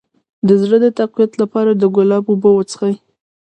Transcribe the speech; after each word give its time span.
د 0.47 0.49
زړه 0.61 0.77
د 0.83 0.87
تقویت 0.99 1.31
لپاره 1.41 1.71
د 1.75 1.83
ګلاب 1.95 2.25
اوبه 2.29 2.49
وڅښئ 2.53 2.93